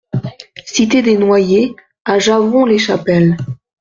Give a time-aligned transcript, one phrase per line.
[0.65, 3.37] Cité des Noyers à Javron-les-Chapelles